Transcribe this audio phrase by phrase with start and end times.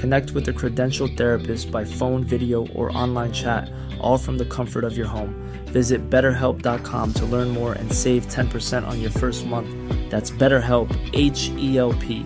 [0.00, 4.82] Connect with a credentialed therapist by phone, video, or online chat, all from the comfort
[4.82, 5.34] of your home.
[5.66, 9.68] Visit betterhelp.com to learn more and save 10% on your first month.
[10.10, 12.24] That's BetterHelp, H E L P.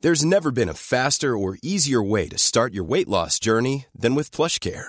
[0.00, 4.14] There's never been a faster or easier way to start your weight loss journey than
[4.14, 4.88] with PlushCare.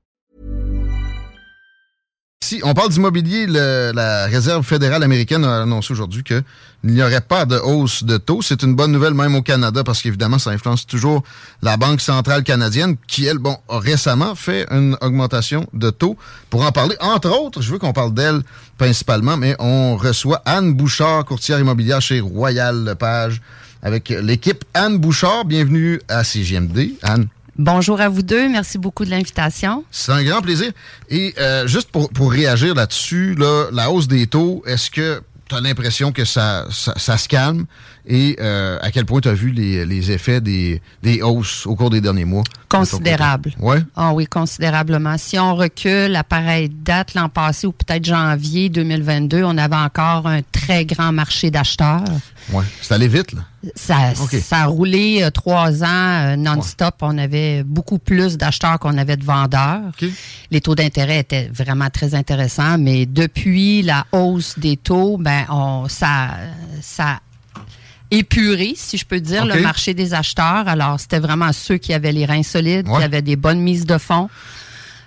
[2.63, 6.43] On parle d'immobilier, la Réserve fédérale américaine a annoncé aujourd'hui qu'il
[6.83, 8.41] n'y aurait pas de hausse de taux.
[8.41, 11.23] C'est une bonne nouvelle même au Canada parce qu'évidemment, ça influence toujours
[11.61, 16.17] la Banque centrale canadienne qui, elle, bon, a récemment fait une augmentation de taux.
[16.49, 18.41] Pour en parler, entre autres, je veux qu'on parle d'elle
[18.77, 23.41] principalement, mais on reçoit Anne Bouchard, courtière immobilière chez Royal Lepage,
[23.81, 25.45] avec l'équipe Anne Bouchard.
[25.45, 26.91] Bienvenue à CGMD.
[27.01, 27.27] Anne.
[27.57, 28.49] Bonjour à vous deux.
[28.49, 29.83] Merci beaucoup de l'invitation.
[29.91, 30.71] C'est un grand plaisir.
[31.09, 35.55] Et euh, juste pour, pour réagir là-dessus, là, la hausse des taux, est-ce que tu
[35.55, 37.65] as l'impression que ça, ça se calme?
[38.07, 41.75] Et euh, à quel point tu as vu les, les effets des, des hausses au
[41.75, 42.43] cours des derniers mois?
[42.67, 43.53] Considérable.
[43.59, 43.77] Oui.
[43.95, 45.17] Ah oui, considérablement.
[45.17, 50.27] Si on recule à pareille date l'an passé ou peut-être janvier 2022, on avait encore
[50.27, 52.03] un très grand marché d'acheteurs.
[52.51, 52.63] Ouais.
[52.81, 53.41] C'est allé vite, là?
[53.75, 56.95] Ça, ça a roulé euh, trois ans euh, non-stop.
[57.01, 59.81] On avait beaucoup plus d'acheteurs qu'on avait de vendeurs.
[60.49, 65.87] Les taux d'intérêt étaient vraiment très intéressants, mais depuis la hausse des taux, ben on
[65.87, 66.29] ça
[66.81, 67.19] ça a
[68.11, 70.67] épuré, si je peux dire, le marché des acheteurs.
[70.67, 72.97] Alors, c'était vraiment ceux qui avaient les reins solides, Ouais.
[72.99, 74.29] qui avaient des bonnes mises de fonds.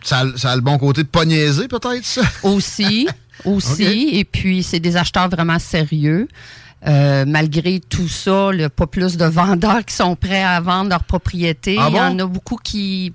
[0.03, 2.23] Ça a, ça a le bon côté de pas niaiser, peut-être, ça?
[2.43, 3.07] aussi,
[3.45, 4.11] aussi.
[4.13, 6.29] Et puis, c'est des acheteurs vraiment sérieux.
[6.87, 10.61] Euh, malgré tout ça, il n'y a pas plus de vendeurs qui sont prêts à
[10.61, 11.77] vendre leur propriété.
[11.81, 13.13] Ah Il y en a beaucoup qui...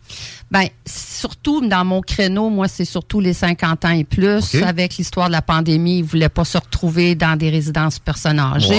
[0.51, 4.55] Ben, surtout dans mon créneau, moi, c'est surtout les 50 ans et plus.
[4.63, 8.39] Avec l'histoire de la pandémie, ils ne voulaient pas se retrouver dans des résidences personnes
[8.39, 8.69] âgées.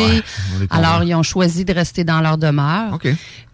[0.58, 0.66] Ouais.
[0.70, 2.98] Alors, ils ont choisi de rester dans leur demeure.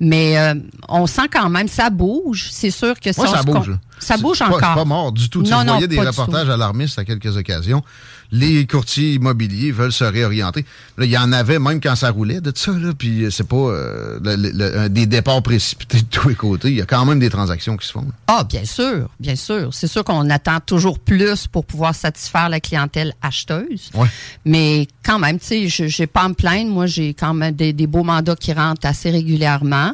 [0.00, 0.54] Mais euh,
[0.88, 2.48] on sent quand même, ça bouge.
[2.50, 3.72] C'est sûr que Ouais, ça se bouge.
[3.98, 4.74] Ça bouge pas- encore.
[4.74, 5.42] Pas mort du tout.
[5.42, 7.82] Tu Non, je non, voyais des reportages alarmistes à quelques occasions.
[8.32, 10.64] Les courtiers immobiliers veulent se réorienter.
[10.98, 13.46] Là, il y en avait même quand ça roulait de ça, là, puis euh, c'est
[13.46, 16.68] pas euh, le- le- le- des départs précipités de tous les côtés.
[16.70, 18.00] Il y a quand même des transactions qui se font.
[18.02, 18.12] là.
[18.26, 19.72] Ah, bien sûr, bien sûr.
[19.72, 23.90] C'est sûr qu'on attend toujours plus pour pouvoir satisfaire la clientèle acheteuse.
[23.94, 24.08] Ouais.
[24.44, 26.70] Mais quand même, tu sais, je j'ai pas à me plaindre.
[26.70, 29.92] Moi, j'ai quand même des, des beaux mandats qui rentrent assez régulièrement.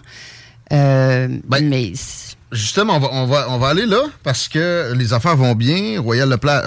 [0.73, 1.93] Euh, Ben, mais
[2.53, 6.01] Justement, on va, on, va, on va aller là parce que les affaires vont bien.
[6.01, 6.63] Royal, Lepla-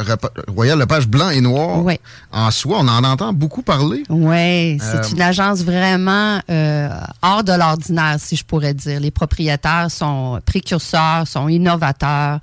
[0.47, 1.99] Royal Lepage blanc et noir, Ouais.
[2.31, 4.03] en soi, on en entend beaucoup parler.
[4.09, 6.89] ouais, c'est Euh, une agence vraiment euh,
[7.21, 8.99] hors de l'ordinaire, si je pourrais dire.
[8.99, 12.39] Les propriétaires sont précurseurs, sont innovateurs.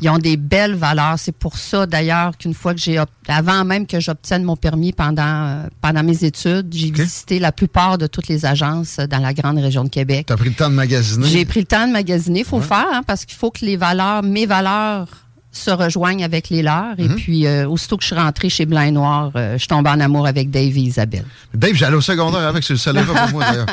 [0.00, 1.18] Ils ont des belles valeurs.
[1.18, 5.22] C'est pour ça, d'ailleurs, qu'une fois que j'ai, avant même que j'obtienne mon permis pendant,
[5.22, 9.58] euh, pendant mes études, j'ai visité la plupart de toutes les agences dans la grande
[9.58, 10.26] région de Québec.
[10.26, 11.26] Tu as pris le temps de magasiner?
[11.26, 12.40] J'ai pris le temps de magasiner.
[12.40, 15.23] Il faut le faire, hein, parce qu'il faut que les valeurs, mes valeurs
[15.56, 16.98] se rejoignent avec les leurs.
[16.98, 17.14] Et Mhm.
[17.16, 20.00] puis, euh, aussitôt que je suis rentrée chez Blanc et Noir, euh, je tombe en
[20.00, 21.24] amour avec Dave et Isabelle.
[21.54, 23.66] Dave, j'allais au secondaire avec, ça ne pas pour moi d'ailleurs.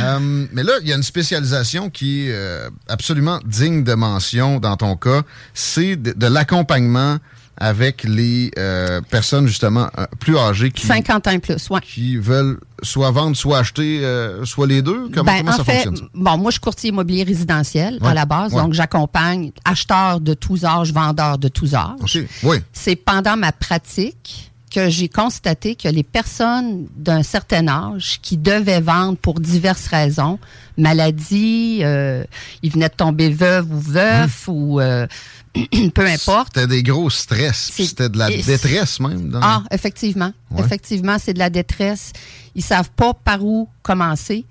[0.00, 4.58] Euh, mais là, il y a une spécialisation qui est euh, absolument digne de mention
[4.60, 5.22] dans ton cas.
[5.54, 7.18] C'est de, de l'accompagnement
[7.60, 11.80] avec les euh, personnes justement euh, plus âgées qui, 50 ans et plus, ouais.
[11.82, 15.10] qui veulent soit vendre, soit acheter, euh, soit les deux?
[15.12, 15.96] Comment, Ben, comment en ça fait, fonctionne?
[15.96, 16.02] ça?
[16.14, 18.62] bon, moi, je suis courtier immobilier résidentiel Ouais, à la base, ouais.
[18.62, 22.18] donc j'accompagne acheteurs de tous âges, vendeurs de tous âges.
[22.42, 22.56] Oui.
[22.72, 28.80] C'est pendant ma pratique que j'ai constaté que les personnes d'un certain âge qui devaient
[28.80, 30.38] vendre pour diverses raisons,
[30.78, 32.24] maladie, euh,
[32.62, 35.06] ils venaient de tomber veuve ou veuf ou euh,
[35.94, 36.52] peu importe.
[36.54, 37.70] C'était des gros stress.
[37.72, 39.30] C'était de la détresse même.
[39.30, 39.40] Dans...
[39.42, 40.32] Ah, effectivement.
[40.50, 40.60] Ouais.
[40.60, 42.12] Effectivement, c'est de la détresse.
[42.54, 44.44] Ils savent pas par où commencer.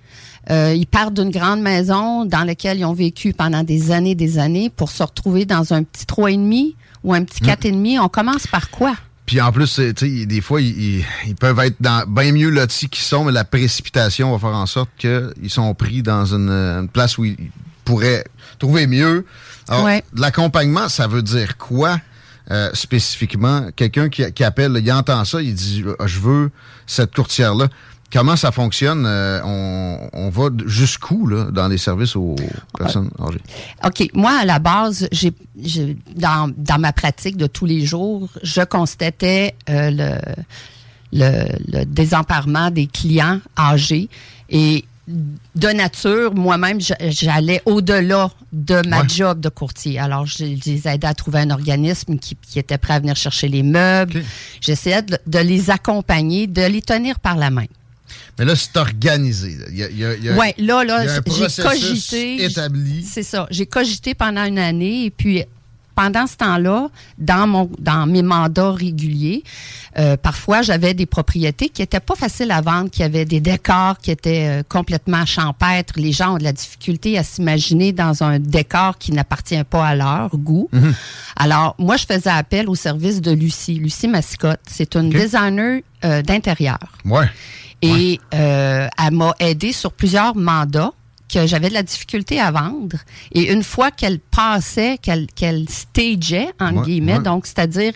[0.50, 4.40] Euh, ils partent d'une grande maison dans laquelle ils ont vécu pendant des années, des
[4.40, 7.72] années, pour se retrouver dans un petit trois et demi ou un petit quatre et
[7.72, 8.00] demi.
[8.00, 8.96] On commence par quoi?
[9.26, 11.06] Puis en plus, des fois, ils
[11.40, 14.90] peuvent être dans bien mieux lotis qu'ils sont, mais la précipitation va faire en sorte
[14.98, 17.38] qu'ils sont pris dans une, une place où ils
[17.90, 18.24] pourraient
[18.60, 19.26] trouver mieux.
[19.68, 20.04] Alors, Ouais.
[20.16, 22.00] l'accompagnement, ça veut dire quoi
[22.52, 23.70] euh, spécifiquement?
[23.76, 26.52] Quelqu'un qui, qui appelle, il entend ça, il dit Ah, Je veux
[26.86, 27.68] cette courtière-là.
[28.12, 29.06] Comment ça fonctionne?
[29.06, 32.36] Euh, on, on va jusqu'où là, dans les services aux
[32.78, 33.42] personnes âgées?
[33.86, 34.10] OK.
[34.16, 35.32] Moi, à la base, j'ai,
[35.62, 40.18] j'ai- dans, dans ma pratique de tous les jours, je constatais euh, le,
[41.14, 41.48] le,
[41.80, 44.10] le désemparement des clients âgés.
[44.50, 44.86] Et
[45.56, 46.80] de nature, moi-même,
[47.10, 49.10] j'allais au-delà de ma Ouais.
[49.10, 49.98] job de courtier.
[50.00, 53.48] Alors, je, les aidais à trouver un organisme qui, qui était prêt à venir chercher
[53.48, 54.24] les meubles.
[54.62, 57.66] J'essayais de, de les accompagner, de les tenir par la main.
[58.38, 59.58] Mais là, c'est organisé.
[60.38, 62.44] Ouais, là, là, j'ai cogité.
[62.46, 63.04] établi.
[63.04, 63.48] C'est ça.
[63.52, 65.44] J'ai cogité pendant une année et puis
[66.00, 66.88] pendant ce temps-là,
[67.18, 69.44] dans mon dans mes mandats réguliers,
[69.98, 73.98] euh, parfois j'avais des propriétés qui étaient pas faciles à vendre, qui avaient des décors
[73.98, 75.96] qui étaient euh, complètement champêtres.
[75.98, 79.96] Les gens ont de la difficulté à s'imaginer dans un décor qui n'appartient pas à
[79.96, 80.70] leur goût.
[81.36, 84.62] Alors moi, je faisais appel au service de Lucie, Lucie Mascotte.
[84.68, 86.80] C'est une designer euh, d'intérieur.
[87.04, 87.28] Ouais.
[87.82, 90.94] Et euh, elle m'a aidé sur plusieurs mandats
[91.32, 92.98] que j'avais de la difficulté à vendre.
[93.34, 97.24] Et une fois qu'elle passait, qu'elle qu'elle stageait, en Ouais, guillemets, ouais.
[97.24, 97.94] donc c'est-à-dire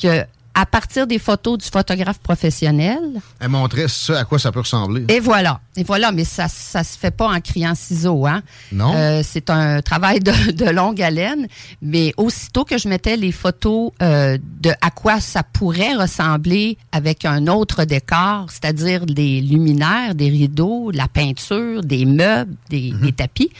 [0.00, 0.24] que
[0.54, 2.98] à partir des photos du photographe professionnel,
[3.38, 5.04] Elle montrait ce à quoi ça peut ressembler.
[5.08, 8.42] et voilà, et voilà, mais ça ça se fait pas en criant ciseaux, hein.
[8.72, 8.92] Non?
[8.94, 11.46] Euh, c'est un travail de, de longue haleine,
[11.80, 17.24] mais aussitôt que je mettais les photos euh, de à quoi ça pourrait ressembler avec
[17.24, 23.00] un autre décor, c'est-à-dire des luminaires, des rideaux, la peinture, des meubles, des, Mhm.
[23.02, 23.50] des tapis,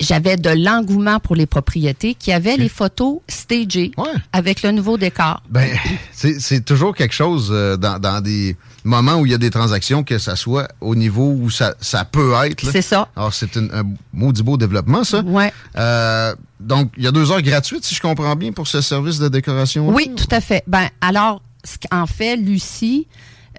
[0.00, 4.08] j'avais de l'engouement pour les propriétés qui avaient les photos stagées Ouais.
[4.32, 5.42] avec le nouveau décor.
[5.48, 5.68] Ben,
[6.12, 9.50] c'est c'est toujours quelque chose euh, dans, dans des moments où il y a des
[9.50, 12.68] transactions, que ça soit au niveau où ça, ça peut être.
[12.70, 13.08] C'est ça.
[13.16, 15.20] Alors, c'est une- un maudit beau développement, ça.
[15.20, 15.52] Ouais.
[15.78, 19.18] Euh, donc, il y a deux heures gratuites, si je comprends bien, pour ce service
[19.18, 19.88] de décoration.
[19.88, 20.64] Oui, tout à fait.
[20.66, 23.06] Ben alors, ce qu'en fait, Lucie,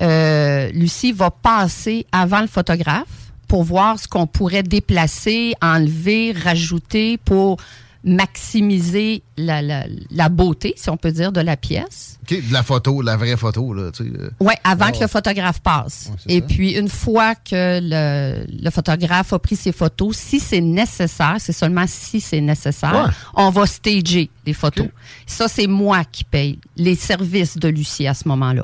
[0.02, 3.08] euh, Lucie va passer avant le photographe
[3.54, 7.58] pour voir ce qu'on pourrait déplacer, enlever, rajouter pour
[8.04, 12.18] maximiser la, la, la beauté, si on peut dire, de la pièce.
[12.24, 14.10] OK, de la photo, la vraie photo, là, tu sais.
[14.20, 14.30] euh.
[14.40, 16.10] Ouais, avant que le photographe passe.
[16.28, 16.46] Ouais, Et ça.
[16.48, 21.54] puis, une fois que le, le photographe a pris ses photos, si c'est nécessaire, c'est
[21.54, 23.12] seulement si c'est nécessaire, Ouais.
[23.36, 24.88] on va stager les photos.
[25.26, 28.64] Ça, c'est moi qui paye les services de Lucie à ce moment-là.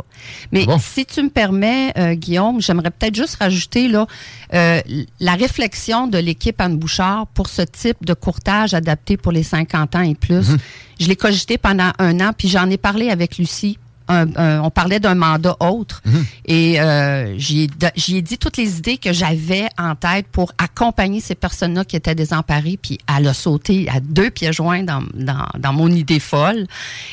[0.51, 0.77] Mais Bon.
[0.79, 4.05] si tu me permets, euh, Guillaume, j'aimerais peut-être juste rajouter là
[4.53, 4.81] euh,
[5.19, 9.95] la réflexion de l'équipe Anne Bouchard pour ce type de courtage adapté pour les 50
[9.95, 10.49] ans et plus.
[10.49, 10.57] Mhm.
[10.99, 13.77] Je l'ai cogité pendant un an, puis j'en ai parlé avec Lucie.
[14.09, 16.25] Un- un- on parlait d'un mandat autre Mhm.
[16.45, 17.69] et euh, j'y
[18.15, 22.15] ai, dit toutes les idées que j'avais en tête pour accompagner ces personnes-là qui étaient
[22.15, 26.65] désemparées, puis elle a sauté à deux pieds joints dans, dans, dans mon idée folle.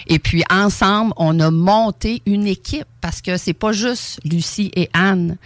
[0.07, 4.89] Et puis ensemble, on a monté une équipe parce que c'est pas juste Lucie et
[4.95, 5.37] Anne,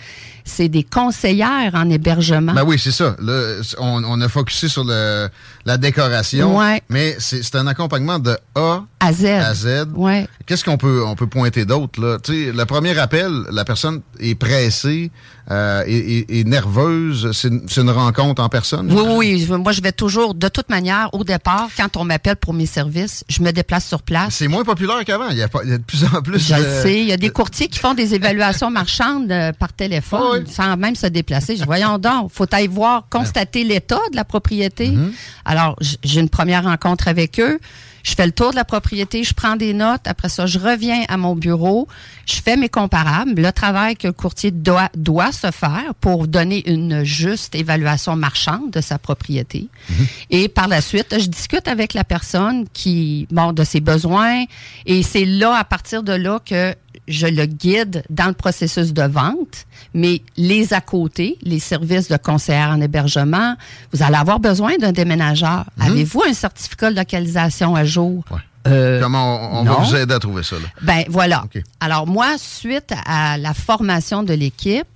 [0.45, 2.55] c'est des conseillères en hébergement.
[2.55, 3.17] Ben oui, c'est ça.
[3.21, 5.29] Là, on, on a focusé sur le,
[5.67, 6.57] la décoration.
[6.59, 6.81] Ouais.
[6.89, 9.25] Mais c'est c'est un accompagnement de A à Z.
[9.27, 9.89] à Z.
[9.95, 10.27] Ouais.
[10.47, 12.19] Qu'est-ce qu'on peut, on peut pointer d'autre, là?
[12.23, 15.11] Tu sais, le premier appel, la personne est pressée
[15.51, 17.33] euh, et- et nerveuse.
[17.33, 18.93] C'est une, c'est une rencontre en personne?
[18.93, 22.53] Oui, oui, Moi, je vais toujours, de toute manière, au départ, quand on m'appelle pour
[22.55, 24.35] mes services, je me déplace sur place.
[24.37, 25.29] C'est moins populaire qu'avant.
[25.31, 26.39] Il y, a pas- il y a de plus en plus.
[26.47, 27.01] Je le euh, sais.
[27.01, 30.53] Il y a des courtiers qui font des évaluations marchandes euh, par téléphone oui.
[30.53, 31.57] sans même se déplacer.
[31.57, 34.89] Je voyons donc, faut aller voir, constater l'état de la propriété.
[34.91, 35.11] Mm-hmm.
[35.47, 37.59] Alors, j'ai une première rencontre avec eux.
[38.03, 40.03] Je fais le tour de la propriété, je prends des notes.
[40.07, 41.89] Après ça, je reviens à mon bureau,
[42.27, 46.69] je fais mes comparables, le travail que le courtier doit, doit se faire pour donner
[46.71, 49.69] une juste évaluation marchande de sa propriété.
[49.89, 50.07] Mhm.
[50.31, 54.45] Et par la suite, je discute avec la personne qui, bon, de ses besoins.
[54.87, 56.75] Et c'est là, à partir de là, que
[57.09, 62.17] je le guide dans le processus de vente, mais les à côté, les services de
[62.17, 63.57] conseillère en hébergement,
[63.93, 65.65] vous allez avoir besoin d'un déménageur.
[65.81, 68.25] Avez-vous un certificat de localisation à jour?
[68.31, 68.39] Ouais.
[68.69, 70.57] Euh, Comment on, on va vous aider à trouver ça?
[70.57, 70.69] Là?
[70.83, 71.45] Ben voilà.
[71.81, 74.87] Alors moi, suite à la formation de l'équipe,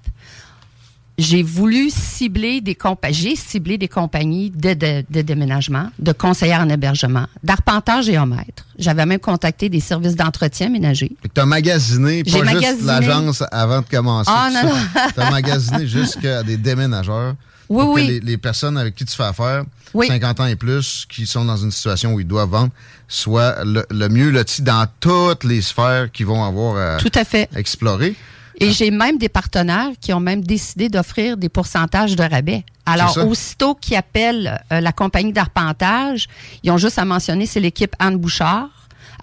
[1.16, 6.60] j'ai voulu cibler des compagnies, j'ai ciblé des compagnies de, de- de déménagement, de conseillères
[6.60, 8.64] en hébergement, d'arpenteurs géomètres.
[8.78, 11.12] J'avais même contacté des services d'entretien ménager.
[11.34, 12.30] Tu as magasiné, pas
[12.60, 14.30] juste l'agence avant de commencer.
[14.34, 14.76] Ah, non, non.
[15.14, 17.34] Tu as magasiné jusqu'à des déménageurs.
[17.68, 18.06] Oui, pour que oui.
[18.08, 20.08] les, les personnes avec qui tu fais affaire, Oui.
[20.08, 22.70] 50 ans et plus, qui sont dans une situation où ils doivent vendre,
[23.08, 27.24] soient le, le mieux lotis dans toutes les sphères qu'ils vont avoir à Tout à
[27.24, 27.48] fait.
[27.56, 28.16] explorer.
[28.58, 32.64] Et j'ai même des partenaires qui ont même décidé d'offrir des pourcentages de rabais.
[32.86, 36.28] Alors, aussitôt qu'ils appellent euh, la compagnie d'arpentage,
[36.62, 38.68] ils ont juste à mentionner c'est l'équipe Anne Bouchard.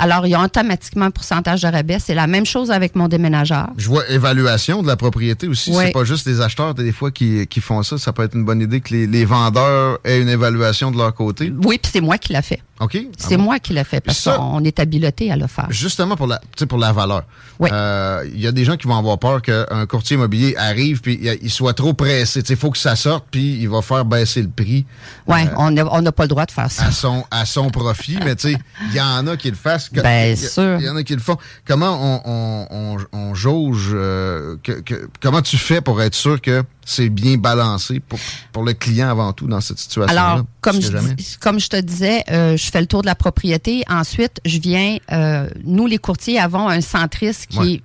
[0.01, 1.99] Alors, ils ont automatiquement un pourcentage de rabais.
[1.99, 3.69] C'est la même chose avec mon déménageur.
[3.77, 5.71] Je vois évaluation de la propriété aussi.
[5.71, 5.83] Oui.
[5.85, 7.97] C'est pas juste les acheteurs des fois qui, qui font ça.
[7.97, 11.13] Ça peut être une bonne idée que les, les vendeurs aient une évaluation de leur
[11.13, 11.53] côté.
[11.63, 12.61] Oui, puis c'est moi qui l'a fait.
[12.79, 12.97] OK?
[13.15, 13.43] C'est Ah bon?
[13.43, 15.67] moi qui l'a fait parce qu'on est habilité à le faire.
[15.69, 17.23] Justement pour la, pour la valeur.
[17.59, 17.69] Oui.
[17.71, 21.19] Euh, Il y a des gens qui vont avoir peur qu'un courtier immobilier arrive puis
[21.21, 22.41] il- il soit trop pressé.
[22.49, 24.87] Il faut que ça sorte puis il va faire baisser le prix
[25.27, 26.85] Oui, euh, on n'a on pas le droit de faire ça.
[26.87, 28.17] à son à son profit.
[28.25, 28.57] Mais tu sais,
[28.89, 29.90] il y en a qui le fassent.
[29.91, 30.77] Ben, a- sûr.
[30.79, 31.37] Il y en a qui le font.
[31.65, 36.39] Comment on, on, on, on jauge euh, que, que- comment tu fais pour être sûr
[36.39, 38.17] que c'est bien balancé pour,
[38.53, 40.21] pour le client avant tout dans cette situation-là?
[40.31, 43.15] Alors, comme je, dis- comme je te disais, euh, je fais le tour de la
[43.15, 43.83] propriété.
[43.89, 47.71] Ensuite, je viens, euh, nous les courtiers avons un centriste qui Ouais.
[47.73, 47.81] est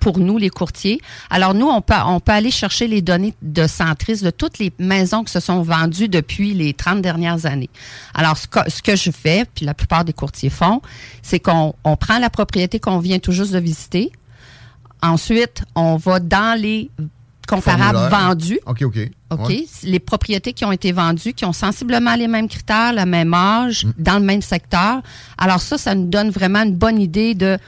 [0.00, 1.00] pour nous les courtiers.
[1.30, 4.72] Alors nous, on peut, on peut aller chercher les données de centriste de toutes les
[4.78, 7.70] maisons qui se sont vendues depuis les 30 dernières années.
[8.14, 10.82] Alors, ce que, ce que je fais, puis la plupart des courtiers font,
[11.22, 14.12] c'est qu'on on prend la propriété qu'on vient tout juste de visiter.
[15.02, 16.90] Ensuite, on va dans les
[17.46, 18.28] comparables Formulaire.
[18.28, 18.58] vendus.
[18.66, 18.98] OK, OK.
[19.30, 19.48] OK?
[19.48, 19.66] Ouais.
[19.82, 23.84] Les propriétés qui ont été vendues, qui ont sensiblement les mêmes critères, le même âge,
[23.84, 23.92] Mm.
[23.98, 25.02] dans le même secteur.
[25.36, 27.58] Alors ça, ça nous donne vraiment une bonne idée de,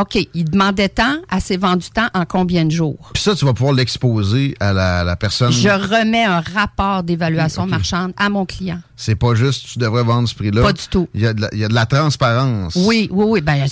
[0.00, 3.10] OK, il demandait tant, à ses vendu tant en combien de jours?
[3.12, 5.52] Puis ça, tu vas pouvoir l'exposer à la, la personne.
[5.52, 8.80] Je remets un rapport d'évaluation marchande à mon client.
[8.96, 10.62] C'est pas juste tu devrais vendre ce prix-là.
[10.62, 11.08] Pas du tout.
[11.12, 12.74] Il y a de la, il y a de la transparence.
[12.76, 13.40] Oui, oui, oui.
[13.42, 13.66] Ben,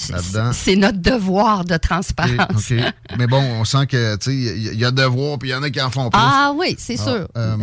[0.53, 2.71] c'est- notre devoir de transparence.
[2.71, 2.75] OK.
[3.19, 5.55] Mais bon, on sent que tu sais, il y y, a devoir, puis il y
[5.55, 6.21] en a qui en font plus.
[6.23, 7.29] Ah oui, c'est Ah, sûr.
[7.37, 7.57] euh,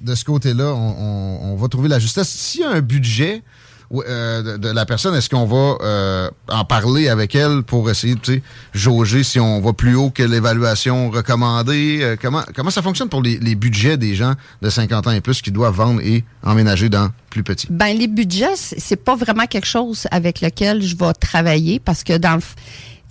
[0.00, 2.28] de ce côté-là, on, on- on va trouver la justesse.
[2.28, 3.42] S'il y a un budget
[3.90, 8.40] de, de la personne, est-ce qu'on va euh, en parler avec elle pour essayer de
[8.74, 12.00] jauger si on va plus haut que l'évaluation recommandée?
[12.02, 15.20] Euh, comment, comment ça fonctionne pour les, les budgets des gens de 50 ans et
[15.20, 17.66] plus qui doivent vendre et emménager dans plus petit?
[17.70, 22.16] Ben les budgets, c'est pas vraiment quelque chose avec lequel je vais travailler parce que
[22.16, 22.42] dans le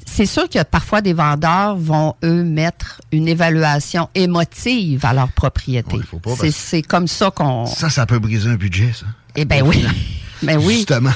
[0.09, 5.97] c'est sûr que parfois des vendeurs vont eux mettre une évaluation émotive à leur propriété.
[5.97, 9.05] Ouais, c'est comme ça qu'on Ça, ça peut briser un budget, ça.
[9.35, 9.85] Eh ben oui.
[10.43, 10.75] ben oui.
[10.77, 11.11] Justement.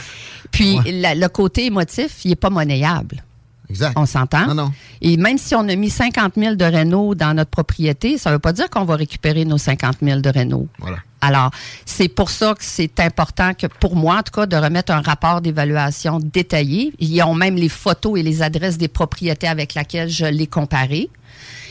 [0.52, 0.92] Puis Ouais.
[0.92, 3.24] la- le côté émotif, il est pas monnayable.
[3.70, 3.94] Exact.
[3.96, 4.48] On s'entend?
[4.48, 4.72] Non, non.
[5.02, 8.40] Et même si on a mis 50 000 de Renault dans notre propriété, ça veut
[8.40, 10.68] pas dire qu'on va récupérer nos 50 000 de Renault.
[10.80, 10.98] Voilà.
[11.22, 11.52] Alors,
[11.86, 15.00] c'est pour ça que c'est important que, pour moi, en tout cas, de remettre un
[15.00, 16.92] rapport d'évaluation détaillé.
[17.00, 21.08] Ils ont même les photos et les adresses des propriétés avec lesquelles je les comparais.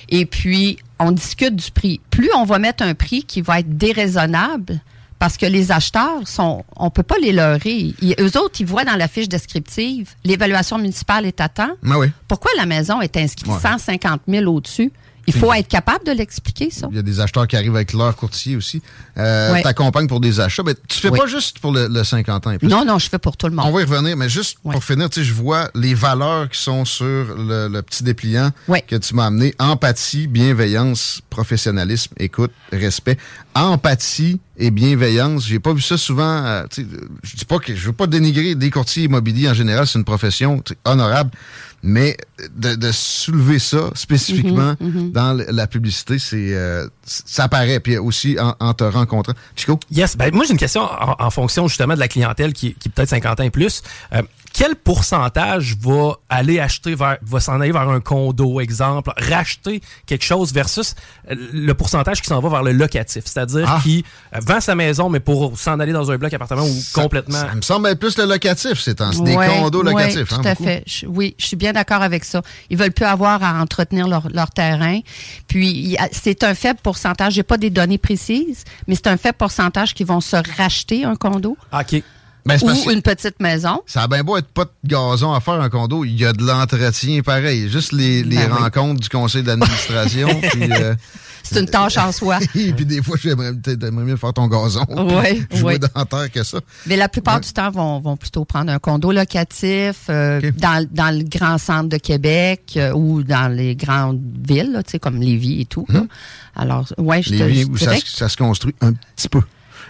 [0.09, 2.01] Et puis, on discute du prix.
[2.09, 4.81] Plus on va mettre un prix qui va être déraisonnable,
[5.21, 7.95] parce que les acheteurs sont, on peut pas les leurrer.
[8.03, 11.77] Ils- eux autres, ils voient dans la fiche descriptive, l'évaluation municipale est à temps.
[11.85, 12.09] Oui.
[12.27, 13.61] Pourquoi la maison est inscrite Ouais.
[13.61, 14.91] 150 000 au-dessus?
[15.35, 16.89] Il faut être capable de l'expliquer, ça.
[16.91, 18.83] Il y a des acheteurs qui arrivent avec leur courtier aussi.
[19.19, 19.63] Euh, Ouais.
[19.63, 20.63] T'accompagnes pour des achats.
[20.65, 22.69] Mais tu fais pas juste pour le, le 50 ans et plus.
[22.69, 23.67] Non, non, je fais pour tout le monde.
[23.69, 24.73] On va y revenir, mais juste Ouais.
[24.73, 28.51] pour finir, je vois les valeurs qui sont sur le, le petit dépliant
[28.87, 29.55] que tu m'as amené.
[29.59, 33.17] Empathie, bienveillance, professionnalisme, écoute, respect.
[33.55, 36.45] Empathie et bienveillance, j'ai pas vu ça souvent.
[36.45, 36.65] euh,
[37.23, 40.05] je dis pas que je veux pas dénigrer des courtiers immobiliers en général, c'est une
[40.05, 41.31] profession honorable,
[41.83, 42.17] mais
[42.57, 47.97] de, de soulever ça spécifiquement Mhm, dans l- la publicité, c'est euh, ça paraît, puis
[47.99, 49.33] aussi en, te rencontrant.
[49.57, 49.79] Chico?
[49.91, 50.83] Yes, ben moi j'ai une question
[51.19, 53.83] en, fonction justement de la clientèle qui, qui est peut-être 50 ans et plus.
[54.13, 54.23] Euh,
[54.53, 60.25] quel pourcentage va aller acheter vers, va s'en aller vers un condo, exemple, racheter quelque
[60.25, 60.95] chose versus
[61.31, 63.81] euh, le pourcentage qui s'en va vers le locatif, c'est-à-dire ah.
[63.83, 64.05] qui
[64.35, 67.39] euh, vend sa maison, mais pour s'en aller dans un bloc appartement ou complètement.
[67.39, 70.19] Ça me semble être plus le locatif, c'est des condos locatifs.
[70.19, 70.85] Oui, tout hein, à fait.
[71.07, 72.43] oui, je suis bien d'accord avec ça.
[72.71, 75.01] Ils veulent plus avoir à entretenir leur, terrain.
[75.47, 77.35] Puis, c'est un faible pourcentage.
[77.35, 81.15] J'ai pas des données précises, mais c'est un faible pourcentage qui vont se racheter un
[81.15, 81.57] condo.
[81.71, 82.03] Ah, OK.
[82.47, 83.83] Ben, ou une petite maison.
[83.87, 86.33] Ça a bien beau être pas de gazon à faire un condo, il y a
[86.33, 87.69] de l'entretien pareil.
[87.69, 90.29] Juste les, ben rencontres du conseil d'administration.
[90.71, 90.95] Euh,
[91.43, 92.39] c'est une tâche en soi.
[92.55, 93.53] Et puis des fois, j'aimerais
[93.91, 94.85] mieux faire ton gazon.
[95.11, 95.79] Oui, oui.
[95.79, 96.59] dans terre que ça.
[96.87, 101.17] Mais la plupart du temps, vont, vont plutôt prendre un condo locatif euh, dans, dans,
[101.17, 105.65] le grand centre de Québec euh, ou dans les grandes villes, là, comme Lévis et
[105.65, 105.87] tout.
[105.93, 106.07] Hum.
[106.55, 109.41] Alors, ouais, je Lévis, te, ça, ça se construit un petit peu.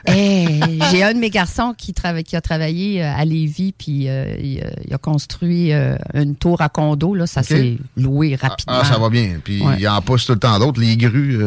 [0.07, 1.95] J'ai un de mes garçons qui,
[2.25, 5.73] qui a travaillé euh, à Lévis, puis euh, euh, il, a construit
[6.15, 7.15] une tour à condo.
[7.15, 8.79] Là, ça s'est loué ah, rapidement.
[8.81, 9.41] Ah, ça va bien.
[9.43, 10.81] Puis il en pousse tout le temps d'autres.
[10.81, 11.39] Les grues,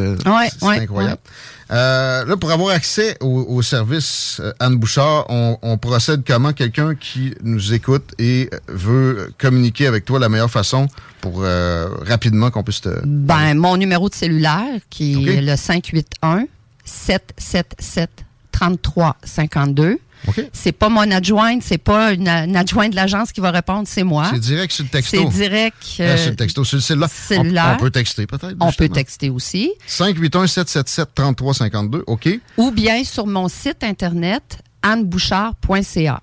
[0.59, 1.21] c'est incroyable.
[1.69, 6.53] là, pour avoir accès au, service Anne Bouchard, on, procède comment?
[6.53, 10.87] Quelqu'un qui nous écoute et veut communiquer avec toi la meilleure façon
[11.21, 12.89] pour rapidement qu'on puisse te...
[13.05, 16.45] Ben, mon numéro de cellulaire, qui est le 581
[16.85, 19.99] 777 3352.
[20.25, 20.49] Okay.
[20.53, 24.29] C'est pas mon adjointe, c'est pas une, adjointe de l'agence qui va répondre, c'est moi.
[24.31, 25.17] C'est direct sur le texto.
[25.17, 25.97] C'est direct.
[25.99, 27.75] Euh, sur le texto, sur le cellulaire.
[27.75, 28.55] On, peut texter peut-être.
[28.61, 29.73] On peut texter aussi.
[29.89, 32.29] 581-777-3352, OK.
[32.57, 36.21] Ou bien sur mon site internet, annebouchard.ca.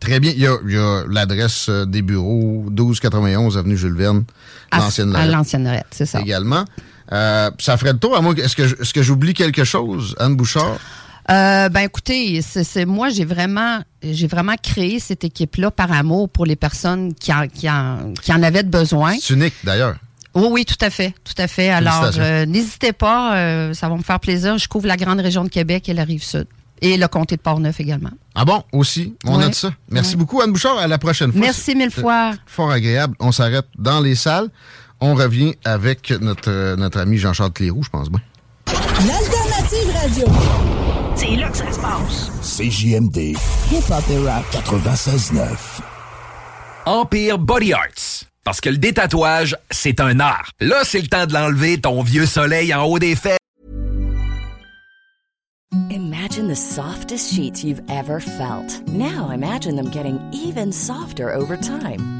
[0.00, 0.32] Très bien.
[0.34, 4.24] Il y a, l'adresse euh, des bureaux, 1291 Avenue Jules Verne,
[4.72, 6.20] l'ancienne À l'ancienne c'est ça.
[6.20, 6.64] Également.
[7.12, 8.34] Euh, ça ferait le tour à moi.
[8.36, 10.78] Est-ce que, est-ce que j'oublie quelque chose, Anne Bouchard?
[11.30, 16.44] Euh, ben écoutez, c'est moi j'ai vraiment j'ai vraiment créé cette équipe-là par amour pour
[16.44, 19.14] les personnes qui en, qui en, qui en avaient besoin.
[19.20, 19.96] C'est unique d'ailleurs.
[20.34, 21.70] Oui, oui, tout à fait, tout à fait.
[21.70, 24.58] Alors, euh, n'hésitez pas, euh, ça va me faire plaisir.
[24.58, 26.46] Je couvre la grande région de Québec et la rive sud.
[26.82, 28.10] Et le comté de Portneuf également.
[28.34, 29.72] Ah bon, aussi, on note ça.
[29.90, 30.78] Merci beaucoup, Anne Bouchard.
[30.78, 31.40] À la prochaine fois.
[31.40, 32.32] Merci mille fois.
[32.46, 33.14] Fort agréable.
[33.20, 34.48] On s'arrête dans les salles.
[35.00, 38.20] On revient avec notre, notre ami Jean-Charles Cléroux, je pense bien.
[38.66, 40.79] L'alternative radio.
[41.20, 42.30] C'est là que ça se passe.
[42.40, 43.36] CJMD.
[43.70, 44.42] Hip-hop et rap.
[44.54, 45.82] 96.9.
[46.86, 48.24] Empire Body Arts.
[48.42, 50.52] Parce que le détatouage, c'est un art.
[50.60, 53.36] Là, c'est le temps de l'enlever, ton vieux soleil en haut des fesses.
[55.90, 58.80] Imagine the softest sheets you've ever felt.
[58.88, 62.19] Now imagine them getting even softer over time.